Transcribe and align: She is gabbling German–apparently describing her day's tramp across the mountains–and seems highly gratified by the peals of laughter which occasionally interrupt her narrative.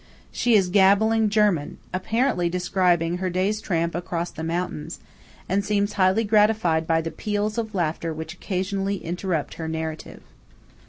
She 0.31 0.55
is 0.55 0.69
gabbling 0.69 1.29
German–apparently 1.29 2.49
describing 2.49 3.17
her 3.17 3.29
day's 3.29 3.61
tramp 3.61 3.93
across 3.93 4.31
the 4.31 4.43
mountains–and 4.43 5.63
seems 5.63 5.93
highly 5.93 6.23
gratified 6.23 6.87
by 6.87 7.01
the 7.01 7.11
peals 7.11 7.59
of 7.59 7.75
laughter 7.75 8.11
which 8.11 8.33
occasionally 8.33 9.05
interrupt 9.05 9.53
her 9.61 9.67
narrative. 9.67 10.23